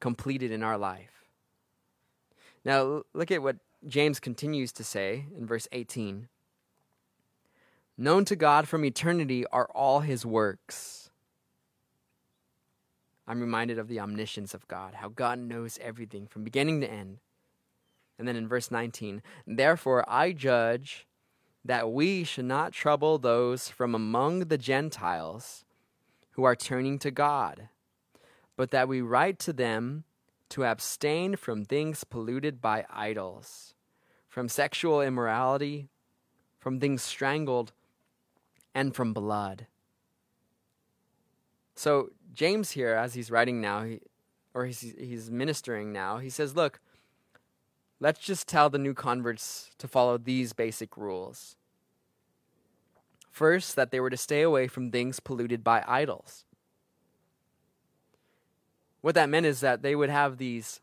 [0.00, 1.26] completed in our life.
[2.64, 6.28] Now, look at what James continues to say in verse 18
[7.98, 11.09] Known to God from eternity are all His works.
[13.30, 17.18] I'm reminded of the omniscience of God, how God knows everything from beginning to end.
[18.18, 21.06] And then in verse 19, therefore I judge
[21.64, 25.64] that we should not trouble those from among the Gentiles
[26.32, 27.68] who are turning to God,
[28.56, 30.02] but that we write to them
[30.48, 33.74] to abstain from things polluted by idols,
[34.28, 35.88] from sexual immorality,
[36.58, 37.70] from things strangled,
[38.74, 39.68] and from blood.
[41.76, 44.00] So, James here, as he's writing now, he,
[44.54, 46.80] or he's, he's ministering now, he says, Look,
[47.98, 51.56] let's just tell the new converts to follow these basic rules.
[53.30, 56.44] First, that they were to stay away from things polluted by idols.
[59.00, 60.80] What that meant is that they would have these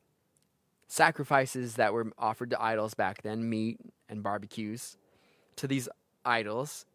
[0.87, 3.79] sacrifices that were offered to idols back then, meat
[4.09, 4.97] and barbecues,
[5.57, 5.89] to these
[6.25, 6.85] idols.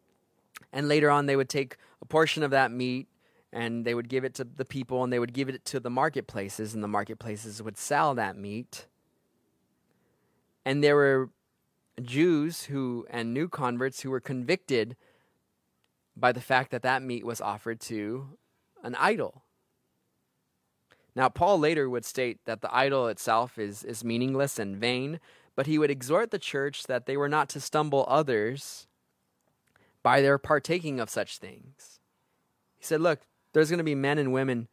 [0.71, 3.07] And later on, they would take a portion of that meat
[3.53, 5.89] and they would give it to the people and they would give it to the
[5.89, 8.87] marketplaces, and the marketplaces would sell that meat.
[10.65, 11.29] And there were
[12.01, 14.95] Jews who and new converts who were convicted
[16.17, 18.29] by the fact that that meat was offered to
[18.83, 19.43] an idol.
[21.15, 25.19] Now, Paul later would state that the idol itself is, is meaningless and vain,
[25.55, 28.87] but he would exhort the church that they were not to stumble others
[30.01, 31.99] by their partaking of such things.
[32.77, 33.21] He said, Look,
[33.53, 34.67] there's going to be men and women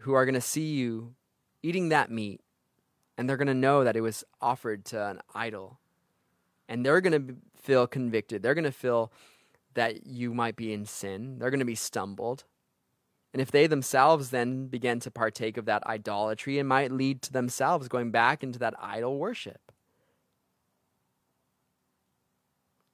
[0.00, 1.14] who are going to see you
[1.62, 2.40] eating that meat,
[3.18, 5.78] and they're going to know that it was offered to an idol.
[6.68, 8.42] And they're going to feel convicted.
[8.42, 9.12] They're going to feel
[9.74, 11.38] that you might be in sin.
[11.38, 12.44] They're going to be stumbled.
[13.32, 17.32] And if they themselves then begin to partake of that idolatry, it might lead to
[17.32, 19.72] themselves going back into that idol worship.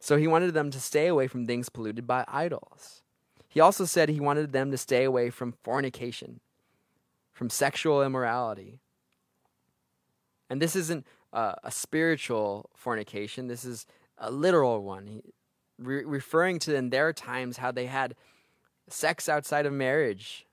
[0.01, 3.03] So he wanted them to stay away from things polluted by idols.
[3.53, 6.41] He also said he wanted them to stay away from fornication,
[7.33, 8.81] from sexual immorality.
[10.49, 13.87] And this isn't uh, a spiritual fornication, this is
[14.17, 15.07] a literal one.
[15.07, 15.23] He,
[15.79, 18.15] re- referring to in their times how they had
[18.89, 20.47] sex outside of marriage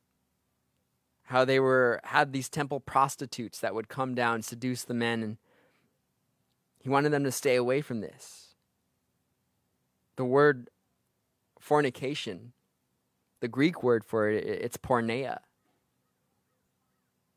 [1.23, 5.37] how they were had these temple prostitutes that would come down seduce the men and
[6.79, 8.55] he wanted them to stay away from this
[10.15, 10.69] the word
[11.59, 12.53] fornication
[13.39, 15.39] the greek word for it it's porneia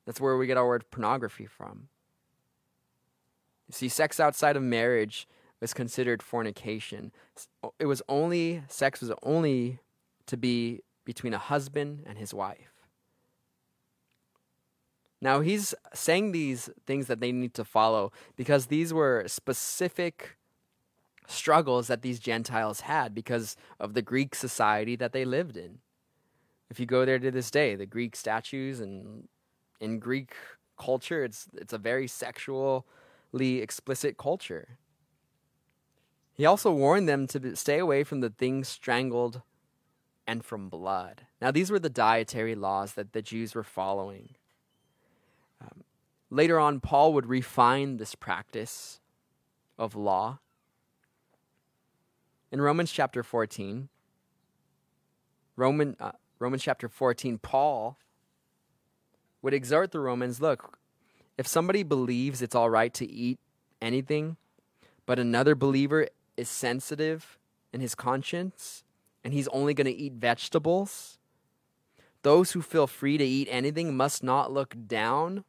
[0.07, 1.89] that's where we get our word pornography from
[3.69, 5.29] you see sex outside of marriage
[5.61, 7.13] was considered fornication
[7.79, 9.79] it was only sex was only
[10.27, 12.73] to be between a husband and his wife.
[15.21, 20.37] Now, he's saying these things that they need to follow because these were specific
[21.29, 25.79] struggles that these Gentiles had because of the Greek society that they lived in.
[26.73, 29.29] If you go there to this day, the Greek statues and
[29.79, 30.33] in Greek
[30.81, 32.83] culture, it's, it's a very sexually
[33.35, 34.79] explicit culture.
[36.33, 39.43] He also warned them to stay away from the things strangled
[40.27, 41.27] and from blood.
[41.43, 44.31] Now, these were the dietary laws that the Jews were following.
[45.61, 45.85] Um,
[46.31, 48.99] later on, Paul would refine this practice
[49.79, 50.39] of law.
[52.51, 53.91] In Romans chapter 14,
[55.55, 57.97] Roman, uh, Romans chapter 14, Paul
[59.43, 60.77] would exhort the Romans look,
[61.39, 63.39] if somebody believes it's all right to eat
[63.81, 64.37] anything,
[65.07, 67.39] but another believer is sensitive
[67.73, 68.83] in his conscience,
[69.23, 71.17] and he's only going to eat vegetables.
[72.23, 75.45] Those who feel free to eat anything must not look down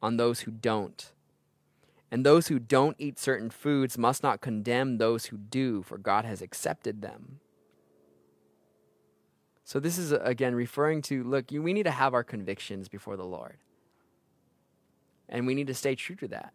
[0.00, 1.10] on those who don't.
[2.12, 6.24] And those who don't eat certain foods must not condemn those who do, for God
[6.24, 7.40] has accepted them.
[9.68, 13.26] So, this is again referring to look, we need to have our convictions before the
[13.26, 13.58] Lord.
[15.28, 16.54] And we need to stay true to that.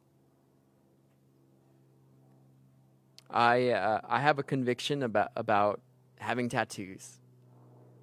[3.29, 5.79] I, uh, I have a conviction about, about
[6.17, 7.19] having tattoos.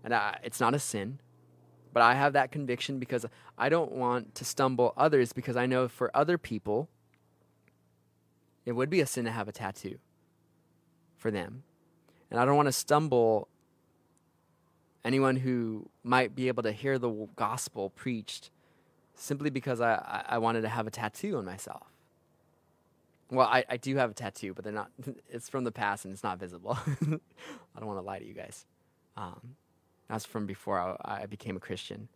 [0.04, 1.18] And I, it's not a sin,
[1.92, 3.26] but I have that conviction because
[3.58, 6.88] I don't want to stumble others because I know for other people,
[8.64, 9.98] it would be a sin to have a tattoo
[11.18, 11.64] for them.
[12.30, 13.48] And I don't want to stumble
[15.04, 18.50] anyone who might be able to hear the gospel preached
[19.14, 21.86] simply because I, I wanted to have a tattoo on myself.
[23.30, 24.90] Well, I, I do have a tattoo, but they're not.
[25.28, 26.78] It's from the past and it's not visible.
[26.86, 28.66] I don't want to lie to you guys.
[29.16, 29.56] Um,
[30.08, 32.08] that's from before I, I became a Christian.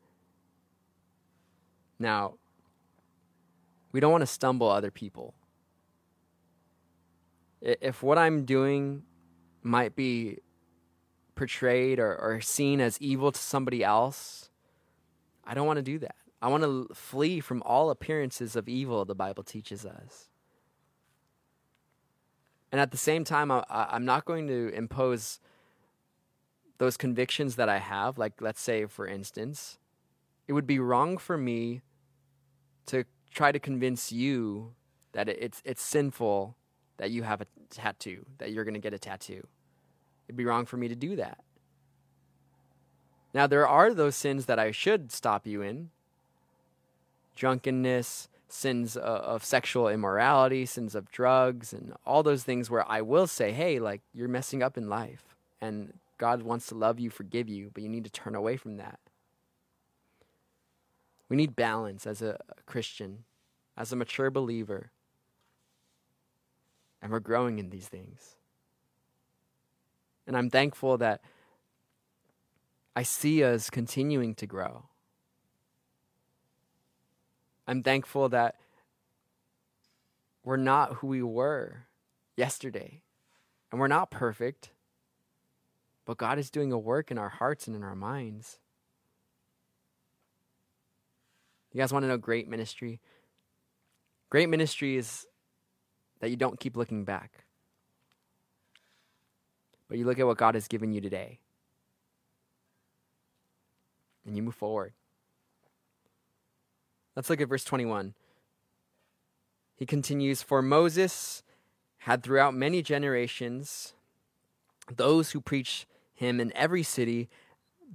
[1.99, 2.35] Now,
[3.93, 5.35] we don't want to stumble other people.
[7.61, 9.05] If what I'm doing
[9.63, 10.41] might be
[11.35, 14.51] portrayed or, or seen as evil to somebody else,
[15.45, 16.17] I don't want to do that.
[16.41, 20.29] I want to flee from all appearances of evil, the Bible teaches us.
[22.71, 25.41] And at the same time, I, I'm not going to impose
[26.79, 28.19] those convictions that I have.
[28.19, 29.79] Like, let's say, for instance,
[30.49, 31.83] it would be wrong for me
[32.87, 34.75] to try to convince you
[35.13, 36.57] that it's it's sinful
[36.97, 39.47] that you have a tattoo, that you're going to get a tattoo.
[40.27, 41.39] It'd be wrong for me to do that.
[43.33, 45.91] Now, there are those sins that I should stop you in
[47.37, 53.27] drunkenness, sins of sexual immorality, sins of drugs, and all those things where I will
[53.27, 55.35] say, hey, like, you're messing up in life.
[55.61, 58.77] And God wants to love you, forgive you, but you need to turn away from
[58.77, 59.01] that.
[61.29, 63.25] We need balance as a Christian,
[63.77, 64.93] as a mature believer.
[67.03, 68.37] And we're growing in these things.
[70.27, 71.21] And I'm thankful that
[72.97, 74.85] I see us continuing to grow.
[77.67, 78.57] I'm thankful that
[80.45, 81.87] we're not who we were
[82.37, 83.03] yesterday.
[83.71, 84.71] And we're not perfect.
[86.05, 88.59] But God is doing a work in our hearts and in our minds.
[91.73, 93.01] You guys want to know great ministry?
[94.31, 95.27] Great ministry is
[96.21, 97.44] that you don't keep looking back,
[99.89, 101.39] but you look at what God has given you today
[104.27, 104.93] and you move forward.
[107.15, 108.15] Let's look at verse 21.
[109.77, 111.43] He continues For Moses
[111.99, 113.95] had throughout many generations
[114.95, 117.29] those who preach him in every city,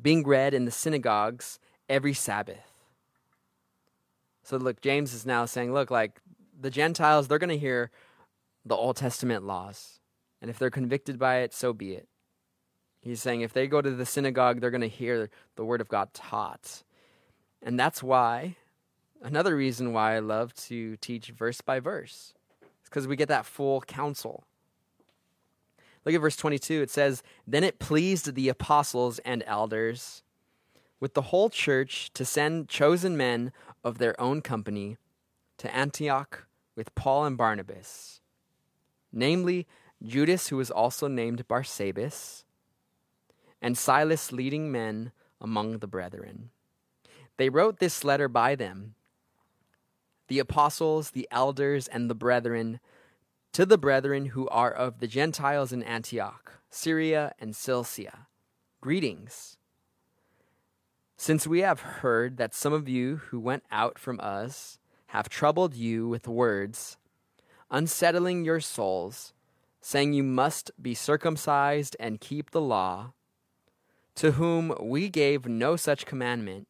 [0.01, 2.73] being read in the synagogues every Sabbath.
[4.43, 6.19] So, look, James is now saying, look, like
[6.59, 7.91] the Gentiles, they're going to hear
[8.65, 9.98] the Old Testament laws.
[10.41, 12.07] And if they're convicted by it, so be it.
[13.01, 15.87] He's saying if they go to the synagogue, they're going to hear the word of
[15.87, 16.83] God taught.
[17.61, 18.57] And that's why,
[19.21, 23.45] another reason why I love to teach verse by verse, is because we get that
[23.45, 24.43] full counsel.
[26.05, 26.81] Look at verse 22.
[26.81, 30.23] It says, Then it pleased the apostles and elders
[30.99, 33.51] with the whole church to send chosen men
[33.83, 34.97] of their own company
[35.57, 38.21] to Antioch with Paul and Barnabas,
[39.11, 39.67] namely
[40.03, 42.43] Judas, who was also named Barsabas
[43.61, 46.49] and Silas leading men among the brethren.
[47.37, 48.95] They wrote this letter by them,
[50.27, 52.79] the apostles, the elders, and the brethren,
[53.53, 58.27] to the brethren who are of the Gentiles in Antioch, Syria, and Cilicia.
[58.81, 59.57] Greetings.
[61.17, 64.77] Since we have heard that some of you who went out from us
[65.07, 66.97] have troubled you with words,
[67.71, 69.33] unsettling your souls,
[69.81, 73.13] saying you must be circumcised and keep the law,
[74.15, 76.67] to whom we gave no such commandment,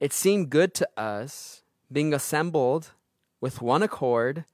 [0.00, 2.90] it seemed good to us, being assembled
[3.40, 4.44] with one accord,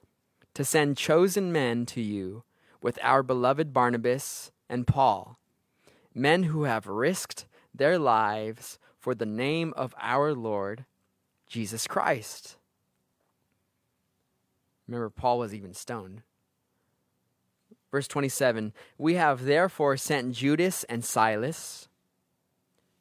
[0.54, 2.42] to send chosen men to you
[2.82, 5.38] with our beloved Barnabas and Paul,
[6.14, 10.84] men who have risked their lives for the name of our Lord
[11.46, 12.56] Jesus Christ.
[14.86, 16.22] Remember, Paul was even stoned.
[17.90, 21.88] Verse 27 We have therefore sent Judas and Silas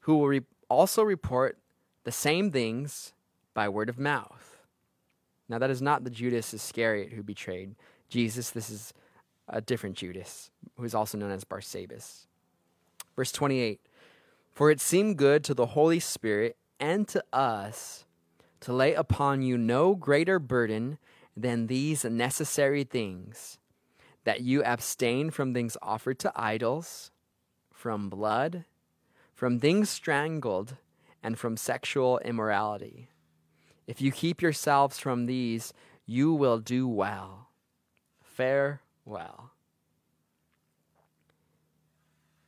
[0.02, 1.58] who will re- also report
[2.06, 3.14] the same things
[3.54, 4.62] by word of mouth.
[5.50, 7.76] Now, that is not the Judas Iscariot who betrayed
[8.10, 8.50] Jesus.
[8.50, 8.94] This is
[9.50, 12.28] a different Judas, who is also known as Barsabas.
[13.16, 13.82] Verse 28
[14.54, 18.06] For it seemed good to the Holy Spirit and to us
[18.62, 20.98] to lay upon you no greater burden
[21.36, 23.60] than these necessary things
[24.28, 27.10] that you abstain from things offered to idols,
[27.72, 28.66] from blood
[29.38, 30.78] from things strangled,
[31.22, 33.10] and from sexual immorality.
[33.86, 35.74] If you keep yourselves from these,
[36.08, 37.50] you will do well.
[38.20, 39.52] Farewell.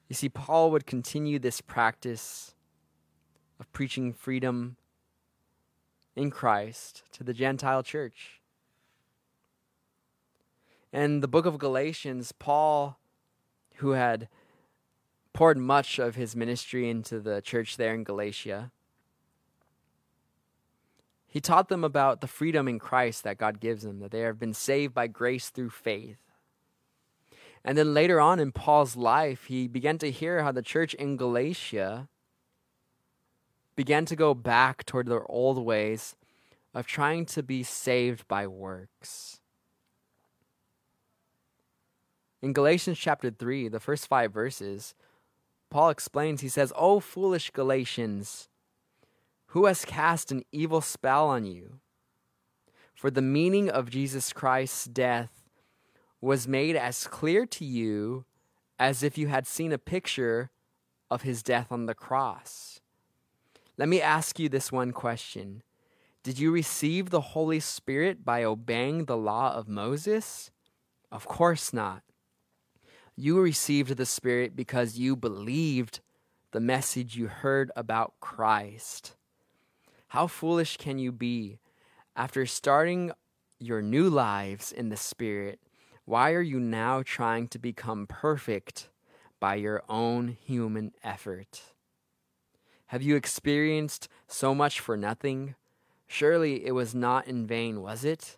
[0.07, 2.55] You see, Paul would continue this practice
[3.59, 4.77] of preaching freedom
[6.15, 8.38] in Christ to the Gentile church.
[10.91, 12.97] And the book of Galatians, Paul,
[13.75, 14.27] who had
[15.33, 18.71] poured much of his ministry into the church there in Galatia.
[21.27, 24.39] He taught them about the freedom in Christ that God gives them, that they have
[24.39, 26.17] been saved by grace through faith.
[27.63, 31.17] And then later on in Paul's life, he began to hear how the church in
[31.17, 32.07] Galatia
[33.75, 36.15] began to go back toward their old ways
[36.73, 39.38] of trying to be saved by works.
[42.41, 44.95] In Galatians chapter 3, the first five verses,
[45.69, 48.47] Paul explains, he says, O foolish Galatians,
[49.47, 51.79] who has cast an evil spell on you?
[52.95, 55.49] For the meaning of Jesus Christ's death
[56.21, 58.25] was made as clear to you
[58.77, 60.49] as if you had seen a picture
[61.11, 62.81] of his death on the cross.
[63.77, 65.63] Let me ask you this one question
[66.23, 70.51] Did you receive the Holy Spirit by obeying the law of Moses?
[71.11, 72.03] Of course not.
[73.21, 75.99] You received the Spirit because you believed
[76.51, 79.17] the message you heard about Christ.
[80.07, 81.59] How foolish can you be?
[82.15, 83.11] After starting
[83.59, 85.59] your new lives in the Spirit,
[86.05, 88.87] why are you now trying to become perfect
[89.41, 91.61] by your own human effort?
[92.85, 95.55] Have you experienced so much for nothing?
[96.07, 98.37] Surely it was not in vain, was it?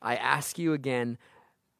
[0.00, 1.18] I ask you again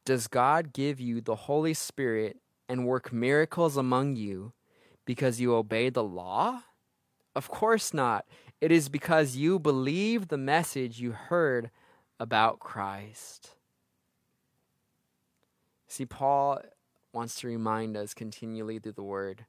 [0.03, 2.40] Does God give you the Holy Spirit
[2.71, 4.53] and work miracles among you
[5.03, 6.61] because you obey the law?
[7.35, 8.25] Of course not.
[8.61, 11.69] It is because you believe the message you heard
[12.17, 13.55] about Christ.
[15.89, 16.61] See, Paul
[17.11, 19.45] wants to remind us continually through the word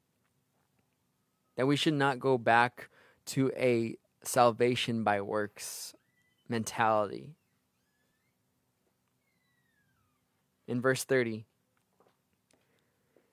[1.55, 2.89] that we should not go back
[3.27, 5.95] to a salvation by works
[6.49, 7.37] mentality.
[10.67, 11.45] In verse 30,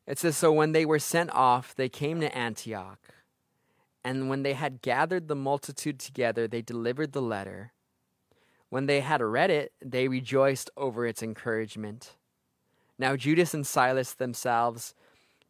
[0.07, 3.01] it says So when they were sent off, they came to Antioch.
[4.03, 7.73] And when they had gathered the multitude together, they delivered the letter.
[8.71, 12.17] When they had read it, they rejoiced over its encouragement.
[12.99, 14.95] Now Judas and Silas themselves,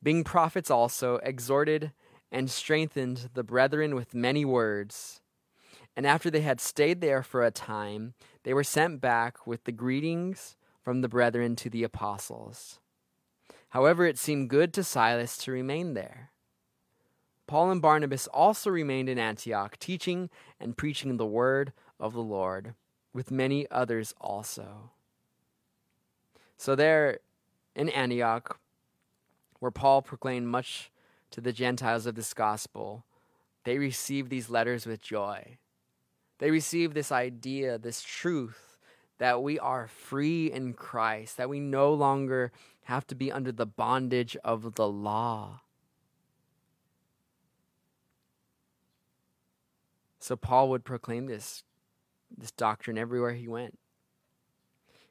[0.02, 1.92] being prophets also, exhorted
[2.32, 5.20] and strengthened the brethren with many words.
[5.96, 9.72] And after they had stayed there for a time, they were sent back with the
[9.72, 12.78] greetings from the brethren to the apostles.
[13.70, 16.30] However, it seemed good to Silas to remain there.
[17.46, 22.74] Paul and Barnabas also remained in Antioch, teaching and preaching the word of the Lord,
[23.12, 24.90] with many others also.
[26.56, 27.18] So, there
[27.74, 28.58] in Antioch,
[29.58, 30.90] where Paul proclaimed much
[31.30, 33.04] to the Gentiles of this gospel,
[33.64, 35.58] they received these letters with joy.
[36.38, 38.78] They received this idea, this truth
[39.18, 42.52] that we are free in Christ, that we no longer
[42.84, 45.60] have to be under the bondage of the law.
[50.18, 51.64] So Paul would proclaim this,
[52.36, 53.78] this doctrine everywhere he went.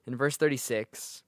[0.05, 1.23] In verse 36,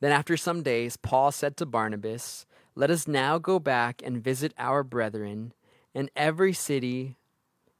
[0.00, 4.52] then after some days, Paul said to Barnabas, Let us now go back and visit
[4.58, 5.52] our brethren
[5.94, 7.16] in every city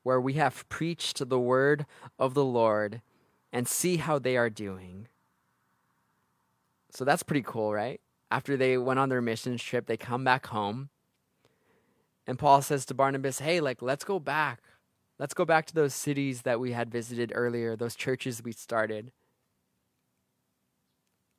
[0.03, 1.85] where we have preached the word
[2.19, 3.03] of the Lord
[3.53, 5.09] and see how they are doing.
[6.97, 8.01] So that's pretty cool, right?
[8.30, 10.88] After they went on their mission trip, they come back home
[12.26, 14.62] and Paul says to Barnabas, Hey, like, let's go back.
[15.18, 19.12] Let's go back to those cities that we had visited earlier, those churches we started.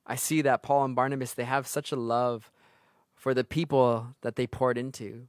[0.06, 2.52] I see that Paul and Barnabas, they have such a love
[3.16, 5.26] for the people that they poured into,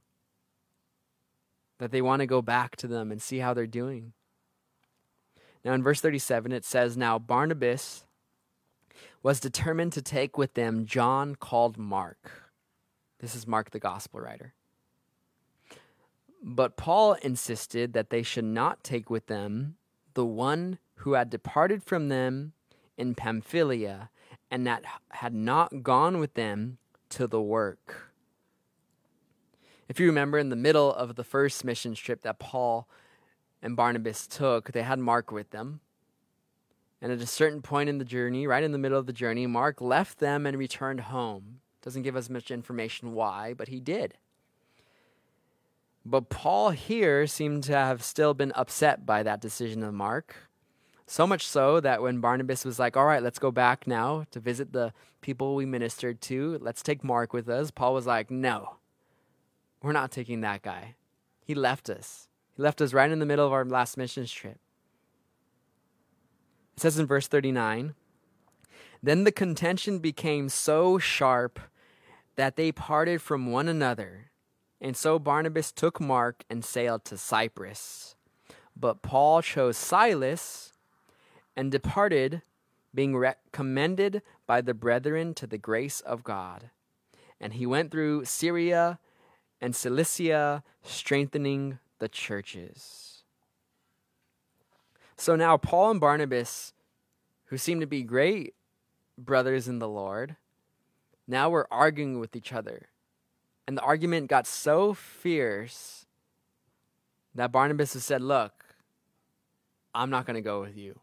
[1.80, 4.12] that they want to go back to them and see how they're doing.
[5.64, 8.04] Now, in verse 37, it says, Now Barnabas
[9.22, 12.52] was determined to take with them John called Mark.
[13.20, 14.54] This is Mark, the gospel writer.
[16.42, 19.76] But Paul insisted that they should not take with them
[20.14, 22.52] the one who had departed from them
[22.96, 24.10] in Pamphylia
[24.50, 26.78] and that had not gone with them
[27.10, 28.12] to the work.
[29.88, 32.88] If you remember, in the middle of the first mission trip that Paul
[33.60, 35.80] and Barnabas took, they had Mark with them.
[37.02, 39.46] And at a certain point in the journey, right in the middle of the journey,
[39.46, 41.60] Mark left them and returned home.
[41.82, 44.14] Doesn't give us much information why, but he did.
[46.04, 50.34] But Paul here seemed to have still been upset by that decision of Mark.
[51.06, 54.40] So much so that when Barnabas was like, All right, let's go back now to
[54.40, 58.76] visit the people we ministered to, let's take Mark with us, Paul was like, No,
[59.82, 60.94] we're not taking that guy.
[61.44, 62.28] He left us.
[62.56, 64.58] He left us right in the middle of our last missions trip.
[66.80, 67.94] It says in verse 39
[69.02, 71.60] Then the contention became so sharp
[72.36, 74.30] that they parted from one another
[74.80, 78.16] and so Barnabas took Mark and sailed to Cyprus.
[78.74, 80.72] But Paul chose Silas
[81.54, 82.40] and departed,
[82.94, 86.70] being recommended by the brethren to the grace of God.
[87.38, 88.98] And he went through Syria
[89.60, 93.09] and Cilicia, strengthening the churches.
[95.20, 96.72] So now Paul and Barnabas,
[97.46, 98.54] who seem to be great
[99.18, 100.36] brothers in the Lord,
[101.28, 102.88] now we're arguing with each other
[103.68, 106.06] and the argument got so fierce
[107.34, 108.64] that Barnabas has said, Look,
[109.94, 110.98] I'm not going to go with you.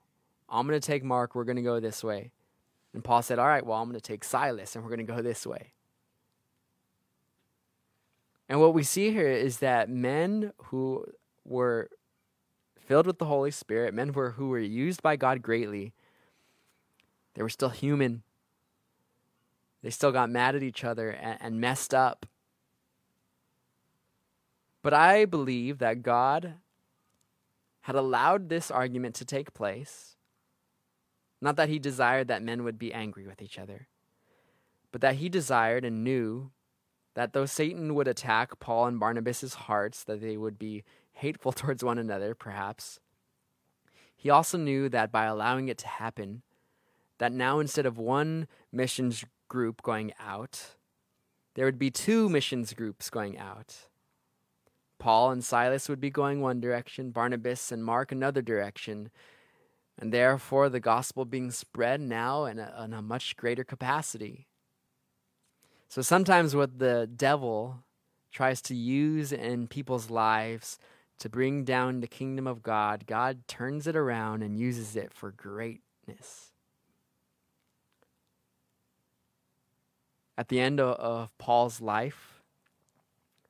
[0.50, 1.36] I'm going to take Mark.
[1.36, 2.32] We're going to go this way.
[2.96, 5.14] And Paul said, All right, well, I'm going to take Silas and we're going to
[5.14, 5.74] go this way.
[8.50, 11.06] And what we see here is that men who
[11.46, 11.90] were
[12.88, 15.94] filled with the Holy Spirit, men were, who were used by God greatly,
[17.34, 18.24] they were still human.
[19.84, 22.26] They still got mad at each other and, and messed up.
[24.82, 26.54] But I believe that God
[27.82, 30.16] had allowed this argument to take place.
[31.42, 33.88] Not that he desired that men would be angry with each other,
[34.92, 36.52] but that he desired and knew
[37.16, 40.84] that though Satan would attack Paul and Barnabas' hearts, that they would be
[41.18, 43.00] hateful towards one another, perhaps,
[44.16, 46.42] he also knew that by allowing it to happen,
[47.20, 50.76] that now instead of one missions group going out,
[51.56, 53.76] there would be two missions groups going out.
[55.00, 59.12] Paul and Silas would be going one direction, Barnabas and Mark another direction,
[60.00, 64.48] and therefore the gospel being spread now in a, in a much greater capacity.
[65.88, 67.84] So sometimes what the devil
[68.32, 70.78] tries to use in people's lives
[71.20, 75.32] to bring down the kingdom of God, God turns it around and uses it for
[75.32, 76.52] greatness.
[80.38, 82.42] At the end of, of Paul's life,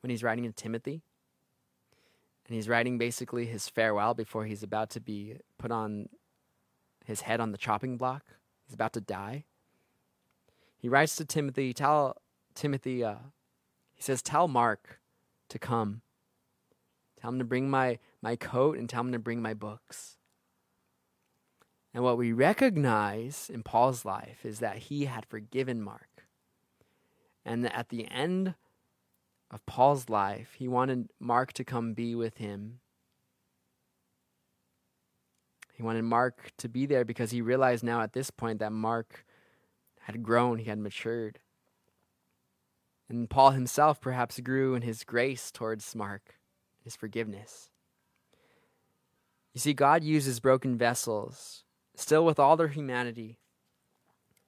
[0.01, 1.01] when he's writing to Timothy,
[2.47, 6.07] and he's writing basically his farewell before he's about to be put on
[7.05, 8.23] his head on the chopping block.
[8.65, 9.43] He's about to die.
[10.77, 12.15] He writes to Timothy, tell
[12.55, 13.15] Timothy, uh,
[13.93, 15.01] he says, tell Mark
[15.49, 16.01] to come.
[17.19, 20.17] Tell him to bring my, my coat and tell him to bring my books.
[21.93, 26.25] And what we recognize in Paul's life is that he had forgiven Mark.
[27.43, 28.55] And that at the end
[29.49, 32.81] of Paul's life, he wanted Mark to come be with him.
[35.73, 39.25] He wanted Mark to be there because he realized now at this point that Mark
[40.01, 41.39] had grown, he had matured.
[43.09, 46.36] And Paul himself perhaps grew in his grace towards Mark,
[46.87, 47.69] his forgiveness.
[49.53, 51.65] You see, God uses broken vessels,
[51.95, 53.39] still with all their humanity,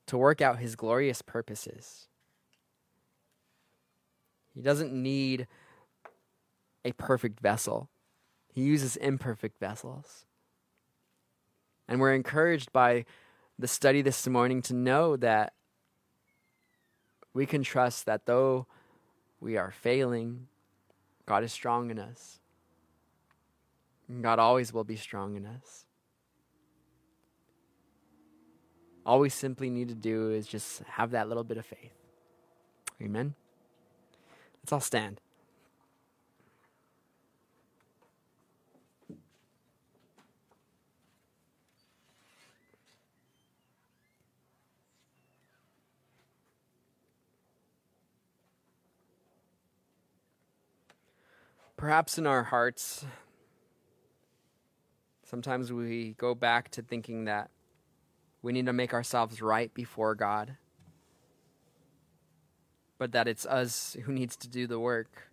[0.08, 2.08] to work out his glorious purposes.
[4.56, 5.48] He doesn't need
[6.86, 7.90] a perfect vessel,
[8.54, 10.26] He uses imperfect vessels.
[11.90, 13.04] And we're encouraged by
[13.58, 15.52] the study this morning to know that
[17.34, 18.66] we can trust that though
[19.42, 20.49] we are failing,
[21.30, 22.40] God is strong in us.
[24.22, 25.86] God always will be strong in us.
[29.06, 31.94] All we simply need to do is just have that little bit of faith.
[33.00, 33.36] Amen.
[34.64, 35.22] Let's all stand.
[51.80, 53.06] Perhaps in our hearts,
[55.24, 57.50] sometimes we go back to thinking that
[58.42, 60.58] we need to make ourselves right before God
[63.00, 65.32] but that it's us who needs to do the work.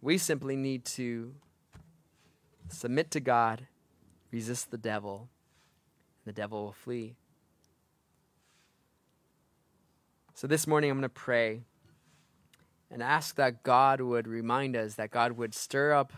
[0.00, 1.34] We simply need to
[2.68, 3.66] submit to God,
[4.30, 5.30] resist the devil,
[6.24, 7.16] and the devil will flee.
[10.34, 11.62] So this morning I'm going to pray
[12.94, 16.14] and ask that God would remind us, that God would stir up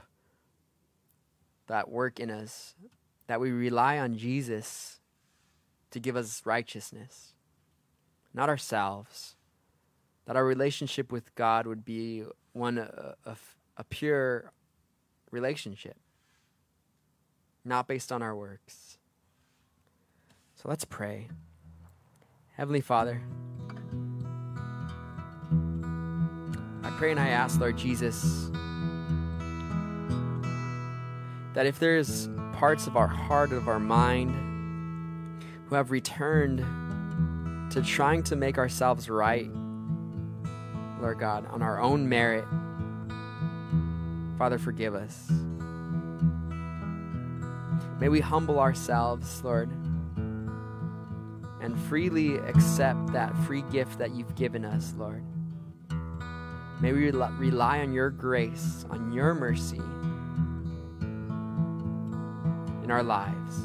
[1.66, 2.76] that work in us,
[3.26, 5.00] that we rely on Jesus
[5.90, 7.32] to give us righteousness
[8.36, 9.34] not ourselves.
[10.26, 14.52] That our relationship with God would be one uh, of a pure
[15.30, 15.96] relationship,
[17.64, 18.98] not based on our works.
[20.54, 21.28] So let's pray.
[22.56, 23.22] Heavenly Father,
[26.86, 28.48] I pray and I ask, Lord Jesus,
[31.54, 36.58] that if there's parts of our heart, of our mind, who have returned
[37.72, 39.50] to trying to make ourselves right,
[41.00, 42.44] Lord God, on our own merit.
[44.38, 45.28] Father, forgive us.
[47.98, 49.70] May we humble ourselves, Lord,
[51.60, 55.24] and freely accept that free gift that you've given us, Lord.
[56.80, 59.80] May we rely on your grace, on your mercy
[62.84, 63.60] in our lives.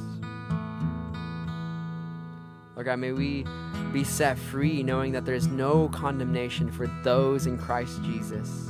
[2.76, 3.46] Lord God, may we
[3.94, 8.70] be set free knowing that there is no condemnation for those in Christ Jesus.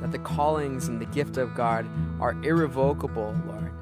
[0.00, 1.86] That the callings and the gift of God
[2.20, 3.72] are irrevocable, Lord.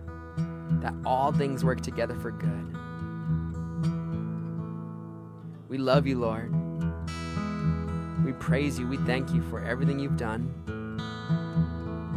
[0.83, 2.77] That all things work together for good.
[5.69, 6.58] We love you, Lord.
[8.25, 8.87] We praise you.
[8.87, 10.53] We thank you for everything you've done.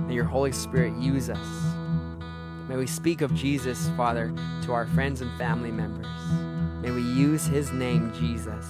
[0.07, 1.47] May your Holy Spirit use us.
[2.67, 4.33] May we speak of Jesus, Father,
[4.63, 6.07] to our friends and family members.
[6.81, 8.65] May we use his name, Jesus.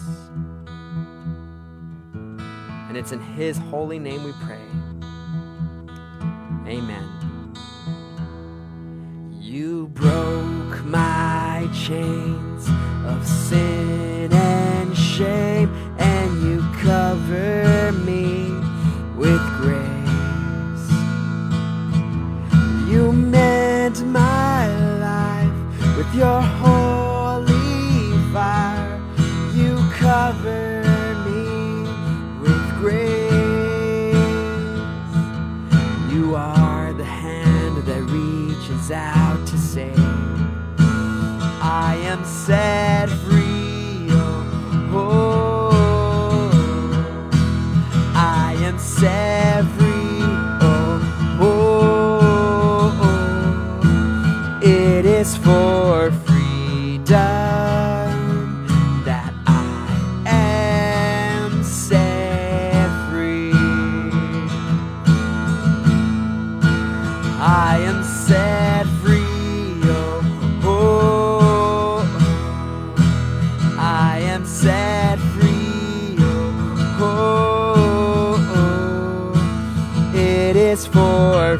[2.88, 4.60] And it's in his holy name we pray.
[6.68, 7.08] Amen.
[9.40, 12.68] You broke my chains
[13.06, 18.50] of sin and shame, and you cover me
[19.16, 20.88] with grace.
[22.90, 24.66] You mend my
[24.98, 29.00] life with your holy fire.
[29.54, 30.82] You cover
[31.28, 31.84] me
[32.42, 34.16] with grace.
[36.12, 40.00] You are the hand that reaches out to save.
[41.62, 43.11] I am set
[80.72, 81.60] is for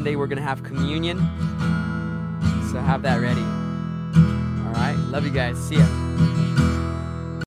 [0.00, 0.59] Sunday, we're going to have